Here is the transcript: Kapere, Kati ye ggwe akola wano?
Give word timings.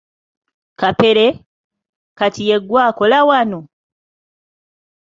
Kapere, 0.79 1.25
Kati 2.17 2.41
ye 2.49 2.57
ggwe 2.61 2.79
akola 2.89 3.19
wano? 3.29 3.59